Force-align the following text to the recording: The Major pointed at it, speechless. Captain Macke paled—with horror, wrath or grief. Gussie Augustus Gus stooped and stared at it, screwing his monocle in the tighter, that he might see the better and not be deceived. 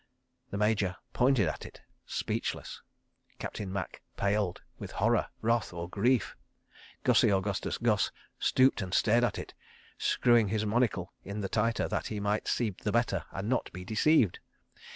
The 0.49 0.57
Major 0.57 0.95
pointed 1.13 1.47
at 1.47 1.63
it, 1.63 1.81
speechless. 2.07 2.81
Captain 3.37 3.71
Macke 3.71 3.99
paled—with 4.17 4.93
horror, 4.93 5.27
wrath 5.43 5.71
or 5.73 5.87
grief. 5.87 6.35
Gussie 7.03 7.31
Augustus 7.31 7.77
Gus 7.77 8.09
stooped 8.39 8.81
and 8.81 8.95
stared 8.95 9.23
at 9.23 9.37
it, 9.37 9.53
screwing 9.99 10.47
his 10.47 10.65
monocle 10.65 11.13
in 11.23 11.41
the 11.41 11.49
tighter, 11.49 11.87
that 11.87 12.07
he 12.07 12.19
might 12.19 12.47
see 12.47 12.71
the 12.71 12.91
better 12.91 13.25
and 13.29 13.47
not 13.47 13.71
be 13.73 13.85
deceived. 13.85 14.39